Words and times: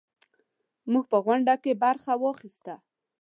موږ 0.91 1.05
په 1.11 1.17
غونډه 1.25 1.55
کې 1.63 1.79
برخه 1.83 2.13
واخیسته. 2.17 2.73